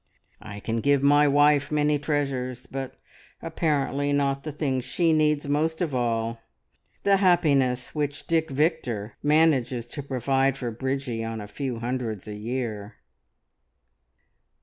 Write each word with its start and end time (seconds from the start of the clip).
"I 0.41 0.59
can 0.59 0.81
give 0.81 1.03
my 1.03 1.27
wife 1.27 1.71
many 1.71 1.99
treasures, 1.99 2.65
but 2.65 2.95
apparently 3.39 4.11
not 4.11 4.41
the 4.43 4.51
thing 4.51 4.81
she 4.81 5.13
needs 5.13 5.47
most 5.47 5.79
of 5.79 5.93
all 5.93 6.39
the 7.03 7.17
happiness 7.17 7.93
which 7.93 8.25
Dick 8.25 8.49
Victor 8.49 9.15
manages 9.21 9.85
to 9.85 10.01
provide 10.01 10.57
for 10.57 10.71
Bridgie 10.71 11.23
on 11.23 11.39
a 11.39 11.47
few 11.47 11.81
hundreds 11.81 12.27
a 12.27 12.33
year!" 12.33 12.95